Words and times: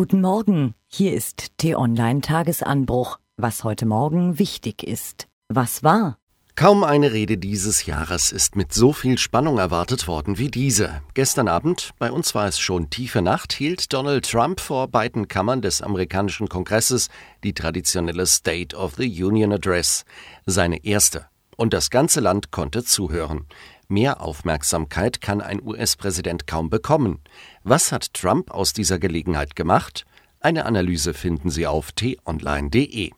Guten 0.00 0.22
Morgen, 0.22 0.72
hier 0.86 1.12
ist 1.12 1.58
T-Online 1.58 2.22
Tagesanbruch, 2.22 3.18
was 3.36 3.64
heute 3.64 3.84
Morgen 3.84 4.38
wichtig 4.38 4.82
ist. 4.82 5.28
Was 5.50 5.82
war? 5.82 6.16
Kaum 6.54 6.84
eine 6.84 7.12
Rede 7.12 7.36
dieses 7.36 7.84
Jahres 7.84 8.32
ist 8.32 8.56
mit 8.56 8.72
so 8.72 8.94
viel 8.94 9.18
Spannung 9.18 9.58
erwartet 9.58 10.08
worden 10.08 10.38
wie 10.38 10.50
diese. 10.50 11.02
Gestern 11.12 11.48
Abend, 11.48 11.90
bei 11.98 12.10
uns 12.10 12.34
war 12.34 12.48
es 12.48 12.58
schon 12.58 12.88
tiefe 12.88 13.20
Nacht, 13.20 13.52
hielt 13.52 13.92
Donald 13.92 14.24
Trump 14.30 14.60
vor 14.60 14.88
beiden 14.88 15.28
Kammern 15.28 15.60
des 15.60 15.82
amerikanischen 15.82 16.48
Kongresses 16.48 17.10
die 17.44 17.52
traditionelle 17.52 18.24
State 18.24 18.74
of 18.74 18.94
the 18.94 19.22
Union 19.22 19.52
Address, 19.52 20.06
seine 20.46 20.82
erste. 20.82 21.26
Und 21.58 21.74
das 21.74 21.90
ganze 21.90 22.20
Land 22.20 22.50
konnte 22.52 22.84
zuhören. 22.84 23.44
Mehr 23.90 24.20
Aufmerksamkeit 24.20 25.20
kann 25.20 25.40
ein 25.40 25.60
US-Präsident 25.60 26.46
kaum 26.46 26.70
bekommen. 26.70 27.18
Was 27.64 27.90
hat 27.90 28.14
Trump 28.14 28.52
aus 28.52 28.72
dieser 28.72 29.00
Gelegenheit 29.00 29.56
gemacht? 29.56 30.06
Eine 30.38 30.64
Analyse 30.64 31.12
finden 31.12 31.50
Sie 31.50 31.66
auf 31.66 31.90
t-online.de. 31.90 33.10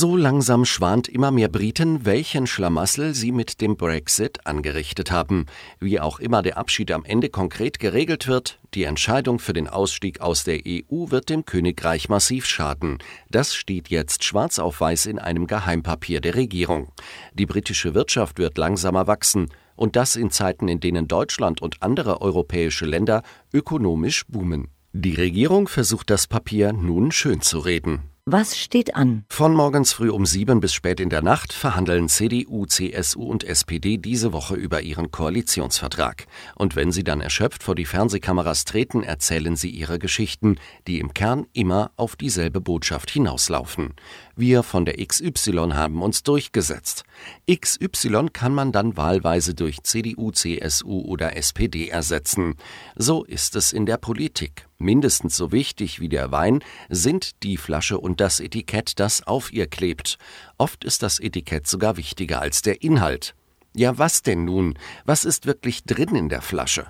So 0.00 0.16
langsam 0.16 0.64
schwant 0.64 1.08
immer 1.08 1.32
mehr 1.32 1.48
Briten, 1.48 2.04
welchen 2.04 2.46
Schlamassel 2.46 3.14
sie 3.14 3.32
mit 3.32 3.60
dem 3.60 3.76
Brexit 3.76 4.46
angerichtet 4.46 5.10
haben. 5.10 5.46
Wie 5.80 5.98
auch 5.98 6.20
immer 6.20 6.40
der 6.42 6.56
Abschied 6.56 6.92
am 6.92 7.04
Ende 7.04 7.30
konkret 7.30 7.80
geregelt 7.80 8.28
wird, 8.28 8.60
die 8.74 8.84
Entscheidung 8.84 9.40
für 9.40 9.54
den 9.54 9.66
Ausstieg 9.66 10.20
aus 10.20 10.44
der 10.44 10.60
EU 10.64 11.10
wird 11.10 11.30
dem 11.30 11.44
Königreich 11.44 12.08
massiv 12.08 12.46
schaden. 12.46 12.98
Das 13.28 13.56
steht 13.56 13.88
jetzt 13.88 14.22
schwarz 14.22 14.60
auf 14.60 14.80
weiß 14.80 15.06
in 15.06 15.18
einem 15.18 15.48
Geheimpapier 15.48 16.20
der 16.20 16.36
Regierung. 16.36 16.92
Die 17.34 17.46
britische 17.46 17.94
Wirtschaft 17.94 18.38
wird 18.38 18.56
langsamer 18.56 19.08
wachsen, 19.08 19.48
und 19.74 19.96
das 19.96 20.14
in 20.14 20.30
Zeiten, 20.30 20.68
in 20.68 20.78
denen 20.78 21.08
Deutschland 21.08 21.60
und 21.60 21.82
andere 21.82 22.20
europäische 22.20 22.86
Länder 22.86 23.24
ökonomisch 23.52 24.26
boomen. 24.28 24.68
Die 24.92 25.16
Regierung 25.16 25.66
versucht 25.66 26.08
das 26.08 26.28
Papier 26.28 26.72
nun 26.72 27.10
schön 27.10 27.40
zu 27.40 27.58
reden. 27.58 28.12
Was 28.30 28.58
steht 28.58 28.94
an? 28.94 29.24
Von 29.30 29.54
morgens 29.54 29.94
früh 29.94 30.10
um 30.10 30.26
sieben 30.26 30.60
bis 30.60 30.74
spät 30.74 31.00
in 31.00 31.08
der 31.08 31.22
Nacht 31.22 31.54
verhandeln 31.54 32.10
CDU, 32.10 32.66
CSU 32.66 33.22
und 33.22 33.42
SPD 33.42 33.96
diese 33.96 34.34
Woche 34.34 34.54
über 34.54 34.82
ihren 34.82 35.10
Koalitionsvertrag. 35.10 36.26
Und 36.54 36.76
wenn 36.76 36.92
sie 36.92 37.04
dann 37.04 37.22
erschöpft 37.22 37.62
vor 37.62 37.74
die 37.74 37.86
Fernsehkameras 37.86 38.66
treten, 38.66 39.02
erzählen 39.02 39.56
sie 39.56 39.70
ihre 39.70 39.98
Geschichten, 39.98 40.56
die 40.86 40.98
im 40.98 41.14
Kern 41.14 41.46
immer 41.54 41.90
auf 41.96 42.16
dieselbe 42.16 42.60
Botschaft 42.60 43.10
hinauslaufen. 43.10 43.94
Wir 44.40 44.62
von 44.62 44.84
der 44.84 45.04
XY 45.04 45.70
haben 45.72 46.00
uns 46.00 46.22
durchgesetzt. 46.22 47.02
XY 47.50 48.28
kann 48.32 48.54
man 48.54 48.70
dann 48.70 48.96
wahlweise 48.96 49.52
durch 49.52 49.82
CDU, 49.82 50.30
CSU 50.30 51.00
oder 51.00 51.36
SPD 51.36 51.88
ersetzen. 51.88 52.54
So 52.94 53.24
ist 53.24 53.56
es 53.56 53.72
in 53.72 53.84
der 53.84 53.96
Politik. 53.96 54.68
Mindestens 54.78 55.36
so 55.36 55.50
wichtig 55.50 55.98
wie 55.98 56.08
der 56.08 56.30
Wein 56.30 56.60
sind 56.88 57.42
die 57.42 57.56
Flasche 57.56 57.98
und 57.98 58.20
das 58.20 58.38
Etikett, 58.38 59.00
das 59.00 59.26
auf 59.26 59.52
ihr 59.52 59.66
klebt. 59.66 60.18
Oft 60.56 60.84
ist 60.84 61.02
das 61.02 61.18
Etikett 61.18 61.66
sogar 61.66 61.96
wichtiger 61.96 62.40
als 62.40 62.62
der 62.62 62.80
Inhalt. 62.80 63.34
Ja, 63.74 63.98
was 63.98 64.22
denn 64.22 64.44
nun? 64.44 64.78
Was 65.04 65.24
ist 65.24 65.46
wirklich 65.46 65.82
drin 65.82 66.14
in 66.14 66.28
der 66.28 66.42
Flasche? 66.42 66.86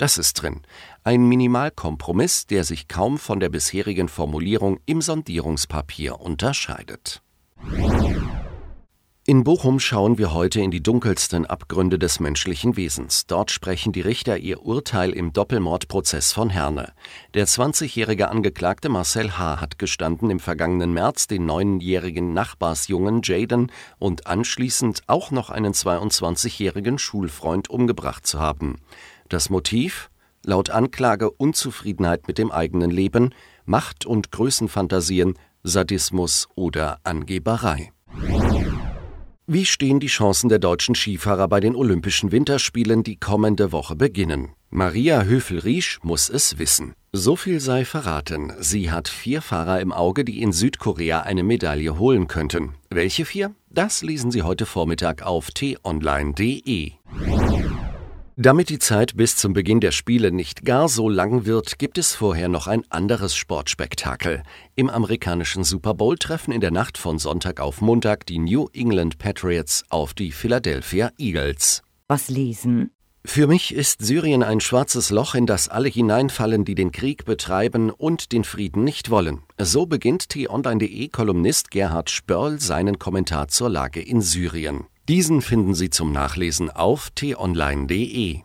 Das 0.00 0.16
ist 0.16 0.40
drin. 0.40 0.62
Ein 1.04 1.28
Minimalkompromiss, 1.28 2.46
der 2.46 2.64
sich 2.64 2.88
kaum 2.88 3.18
von 3.18 3.38
der 3.38 3.50
bisherigen 3.50 4.08
Formulierung 4.08 4.80
im 4.86 5.02
Sondierungspapier 5.02 6.18
unterscheidet. 6.18 7.20
In 9.26 9.44
Bochum 9.44 9.80
schauen 9.80 10.16
wir 10.16 10.32
heute 10.32 10.62
in 10.62 10.70
die 10.70 10.82
dunkelsten 10.82 11.44
Abgründe 11.44 11.98
des 11.98 12.20
menschlichen 12.20 12.78
Wesens. 12.78 13.26
Dort 13.26 13.50
sprechen 13.50 13.92
die 13.92 14.00
Richter 14.00 14.38
ihr 14.38 14.64
Urteil 14.64 15.10
im 15.10 15.34
Doppelmordprozess 15.34 16.32
von 16.32 16.48
Herne. 16.48 16.94
Der 17.34 17.46
20-jährige 17.46 18.30
Angeklagte 18.30 18.88
Marcel 18.88 19.36
H. 19.36 19.60
hat 19.60 19.78
gestanden, 19.78 20.30
im 20.30 20.40
vergangenen 20.40 20.94
März 20.94 21.26
den 21.26 21.44
neunjährigen 21.44 22.32
Nachbarsjungen 22.32 23.20
Jaden 23.22 23.70
und 23.98 24.26
anschließend 24.26 25.02
auch 25.06 25.30
noch 25.30 25.50
einen 25.50 25.74
22-jährigen 25.74 26.98
Schulfreund 26.98 27.68
umgebracht 27.68 28.26
zu 28.26 28.38
haben. 28.38 28.80
Das 29.28 29.50
Motiv? 29.50 30.10
Laut 30.46 30.70
Anklage 30.70 31.30
Unzufriedenheit 31.30 32.26
mit 32.26 32.38
dem 32.38 32.50
eigenen 32.50 32.90
Leben, 32.90 33.34
Macht- 33.66 34.06
und 34.06 34.32
Größenfantasien, 34.32 35.34
Sadismus 35.62 36.48
oder 36.54 37.00
Angeberei. 37.04 37.92
Wie 39.52 39.66
stehen 39.66 39.98
die 39.98 40.06
Chancen 40.06 40.48
der 40.48 40.60
deutschen 40.60 40.94
Skifahrer 40.94 41.48
bei 41.48 41.58
den 41.58 41.74
Olympischen 41.74 42.30
Winterspielen, 42.30 43.02
die 43.02 43.16
kommende 43.16 43.72
Woche 43.72 43.96
beginnen? 43.96 44.50
Maria 44.70 45.24
Höfel-Riesch 45.24 45.98
muss 46.04 46.28
es 46.28 46.58
wissen. 46.58 46.94
So 47.12 47.34
viel 47.34 47.58
sei 47.58 47.84
verraten. 47.84 48.52
Sie 48.60 48.92
hat 48.92 49.08
vier 49.08 49.42
Fahrer 49.42 49.80
im 49.80 49.90
Auge, 49.90 50.24
die 50.24 50.40
in 50.40 50.52
Südkorea 50.52 51.22
eine 51.22 51.42
Medaille 51.42 51.98
holen 51.98 52.28
könnten. 52.28 52.76
Welche 52.90 53.24
vier? 53.24 53.52
Das 53.68 54.02
lesen 54.02 54.30
Sie 54.30 54.42
heute 54.42 54.66
Vormittag 54.66 55.22
auf 55.22 55.50
t-online.de. 55.50 56.92
Damit 58.42 58.70
die 58.70 58.78
Zeit 58.78 59.18
bis 59.18 59.36
zum 59.36 59.52
Beginn 59.52 59.80
der 59.80 59.90
Spiele 59.90 60.32
nicht 60.32 60.64
gar 60.64 60.88
so 60.88 61.10
lang 61.10 61.44
wird, 61.44 61.78
gibt 61.78 61.98
es 61.98 62.14
vorher 62.14 62.48
noch 62.48 62.68
ein 62.68 62.90
anderes 62.90 63.34
Sportspektakel. 63.34 64.44
Im 64.76 64.88
amerikanischen 64.88 65.62
Super 65.62 65.92
Bowl 65.92 66.16
treffen 66.16 66.50
in 66.50 66.62
der 66.62 66.70
Nacht 66.70 66.96
von 66.96 67.18
Sonntag 67.18 67.60
auf 67.60 67.82
Montag 67.82 68.24
die 68.24 68.38
New 68.38 68.68
England 68.72 69.18
Patriots 69.18 69.84
auf 69.90 70.14
die 70.14 70.32
Philadelphia 70.32 71.10
Eagles. 71.18 71.82
Was 72.08 72.30
lesen? 72.30 72.92
Für 73.26 73.46
mich 73.46 73.74
ist 73.74 74.00
Syrien 74.00 74.42
ein 74.42 74.60
schwarzes 74.60 75.10
Loch, 75.10 75.34
in 75.34 75.44
das 75.44 75.68
alle 75.68 75.90
hineinfallen, 75.90 76.64
die 76.64 76.74
den 76.74 76.92
Krieg 76.92 77.26
betreiben 77.26 77.90
und 77.90 78.32
den 78.32 78.44
Frieden 78.44 78.84
nicht 78.84 79.10
wollen. 79.10 79.42
So 79.58 79.84
beginnt 79.84 80.30
t-online.de 80.30 81.08
Kolumnist 81.08 81.70
Gerhard 81.70 82.08
Spörl 82.08 82.58
seinen 82.58 82.98
Kommentar 82.98 83.48
zur 83.48 83.68
Lage 83.68 84.00
in 84.00 84.22
Syrien. 84.22 84.86
Diesen 85.10 85.42
finden 85.42 85.74
Sie 85.74 85.90
zum 85.90 86.12
Nachlesen 86.12 86.70
auf 86.70 87.10
t-online.de. 87.10 88.42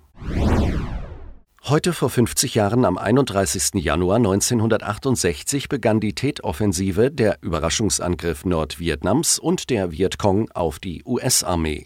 Heute 1.66 1.94
vor 1.94 2.10
50 2.10 2.56
Jahren, 2.56 2.86
am 2.86 2.98
31. 2.98 3.84
Januar 3.84 4.16
1968, 4.16 5.70
begann 5.70 6.00
die 6.00 6.16
Tet-Offensive, 6.16 7.12
der 7.12 7.38
Überraschungsangriff 7.42 8.46
Nordvietnams 8.46 9.38
und 9.38 9.70
der 9.70 9.92
Vietcong 9.92 10.50
auf 10.56 10.80
die 10.80 11.04
US-Armee. 11.06 11.86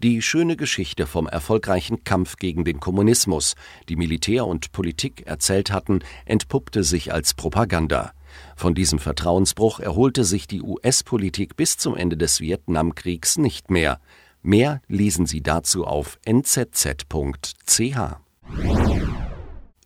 Die 0.00 0.22
schöne 0.22 0.56
Geschichte 0.56 1.08
vom 1.08 1.26
erfolgreichen 1.26 2.04
Kampf 2.04 2.36
gegen 2.36 2.64
den 2.64 2.78
Kommunismus, 2.78 3.54
die 3.88 3.96
Militär 3.96 4.46
und 4.46 4.70
Politik 4.70 5.26
erzählt 5.26 5.72
hatten, 5.72 6.04
entpuppte 6.24 6.84
sich 6.84 7.12
als 7.12 7.34
Propaganda. 7.34 8.12
Von 8.54 8.76
diesem 8.76 9.00
Vertrauensbruch 9.00 9.80
erholte 9.80 10.24
sich 10.24 10.46
die 10.46 10.62
US-Politik 10.62 11.56
bis 11.56 11.78
zum 11.78 11.96
Ende 11.96 12.16
des 12.16 12.40
Vietnamkriegs 12.40 13.38
nicht 13.38 13.72
mehr. 13.72 14.00
Mehr 14.40 14.82
lesen 14.86 15.26
Sie 15.26 15.42
dazu 15.42 15.84
auf 15.84 16.20
nzz.ch. 16.24 17.02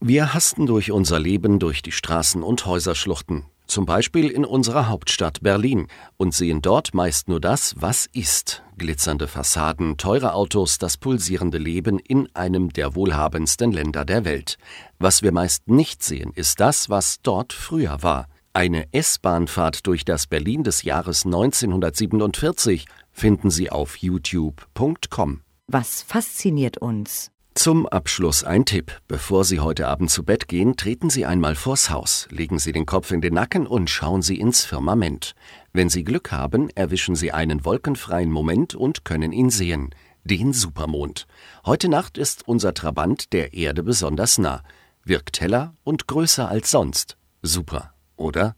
Wir 0.00 0.34
hasten 0.34 0.66
durch 0.66 0.90
unser 0.90 1.20
Leben 1.20 1.58
durch 1.58 1.80
die 1.80 1.92
Straßen 1.92 2.42
und 2.42 2.66
Häuserschluchten, 2.66 3.46
zum 3.66 3.86
Beispiel 3.86 4.28
in 4.28 4.44
unserer 4.44 4.88
Hauptstadt 4.88 5.40
Berlin, 5.42 5.88
und 6.16 6.34
sehen 6.34 6.62
dort 6.62 6.94
meist 6.94 7.28
nur 7.28 7.40
das, 7.40 7.74
was 7.78 8.06
ist. 8.12 8.62
Glitzernde 8.78 9.28
Fassaden, 9.28 9.96
teure 9.96 10.34
Autos, 10.34 10.78
das 10.78 10.96
pulsierende 10.96 11.58
Leben 11.58 11.98
in 11.98 12.28
einem 12.34 12.72
der 12.72 12.94
wohlhabendsten 12.94 13.72
Länder 13.72 14.04
der 14.04 14.24
Welt. 14.24 14.58
Was 14.98 15.22
wir 15.22 15.32
meist 15.32 15.68
nicht 15.68 16.02
sehen, 16.02 16.32
ist 16.34 16.60
das, 16.60 16.90
was 16.90 17.20
dort 17.22 17.52
früher 17.52 18.02
war. 18.02 18.28
Eine 18.54 18.92
S-Bahnfahrt 18.92 19.86
durch 19.86 20.04
das 20.04 20.26
Berlin 20.26 20.62
des 20.62 20.82
Jahres 20.82 21.24
1947 21.24 22.86
finden 23.10 23.50
Sie 23.50 23.70
auf 23.70 23.96
youtube.com. 23.96 25.40
Was 25.68 26.02
fasziniert 26.02 26.76
uns? 26.78 27.30
Zum 27.54 27.86
Abschluss 27.86 28.44
ein 28.44 28.64
Tipp. 28.64 29.00
Bevor 29.08 29.44
Sie 29.44 29.60
heute 29.60 29.86
Abend 29.86 30.10
zu 30.10 30.24
Bett 30.24 30.48
gehen, 30.48 30.76
treten 30.76 31.10
Sie 31.10 31.26
einmal 31.26 31.54
vors 31.54 31.90
Haus, 31.90 32.26
legen 32.30 32.58
Sie 32.58 32.72
den 32.72 32.86
Kopf 32.86 33.10
in 33.10 33.20
den 33.20 33.34
Nacken 33.34 33.66
und 33.66 33.90
schauen 33.90 34.22
Sie 34.22 34.40
ins 34.40 34.64
Firmament. 34.64 35.34
Wenn 35.72 35.88
Sie 35.88 36.02
Glück 36.02 36.32
haben, 36.32 36.70
erwischen 36.70 37.14
Sie 37.14 37.30
einen 37.30 37.64
wolkenfreien 37.64 38.30
Moment 38.30 38.74
und 38.74 39.04
können 39.04 39.32
ihn 39.32 39.50
sehen. 39.50 39.90
Den 40.24 40.52
Supermond. 40.52 41.26
Heute 41.66 41.88
Nacht 41.88 42.16
ist 42.16 42.48
unser 42.48 42.74
Trabant 42.74 43.32
der 43.32 43.52
Erde 43.54 43.82
besonders 43.82 44.38
nah. 44.38 44.62
Wirkt 45.04 45.40
heller 45.40 45.74
und 45.84 46.06
größer 46.06 46.48
als 46.48 46.70
sonst. 46.70 47.16
Super 47.42 47.92
oder? 48.16 48.56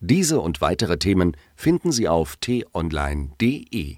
Diese 0.00 0.40
und 0.40 0.60
weitere 0.60 0.98
Themen 0.98 1.36
finden 1.54 1.90
Sie 1.90 2.06
auf 2.06 2.36
t-online.de. 2.36 3.96